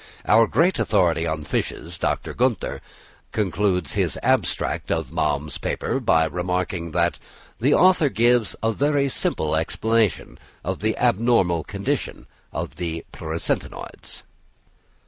Our 0.25 0.47
great 0.47 0.79
authority 0.79 1.27
on 1.27 1.43
Fishes, 1.43 1.99
Dr. 1.99 2.33
Günther, 2.33 2.79
concludes 3.31 3.93
his 3.93 4.17
abstract 4.23 4.91
of 4.91 5.11
Malm's 5.11 5.59
paper, 5.59 5.99
by 5.99 6.25
remarking 6.25 6.89
that 6.89 7.19
"the 7.59 7.75
author 7.75 8.09
gives 8.09 8.55
a 8.63 8.71
very 8.71 9.07
simple 9.09 9.55
explanation 9.55 10.39
of 10.63 10.79
the 10.79 10.97
abnormal 10.97 11.63
condition 11.63 12.25
of 12.51 12.77
the 12.77 13.05
Pleuronectoids." 13.11 14.23